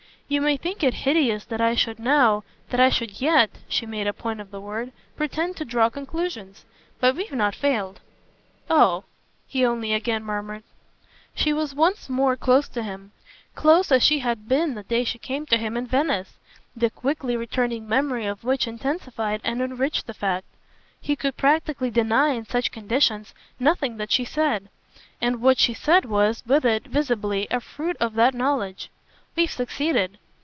[0.35, 4.07] "You may think it hideous that I should now, that I should YET" she made
[4.07, 6.63] a point of the word "pretend to draw conclusions.
[7.01, 7.99] But we've not failed."
[8.69, 9.03] "Oh!"
[9.45, 10.63] he only again murmured.
[11.35, 13.11] She was once more close to him,
[13.55, 16.37] close as she had been the day she came to him in Venice,
[16.77, 20.47] the quickly returning memory of which intensified and enriched the fact.
[21.01, 24.69] He could practically deny in such conditions nothing that she said,
[25.19, 28.89] and what she said was, with it, visibly, a fruit of that knowledge.
[29.35, 30.17] "We've succeeded."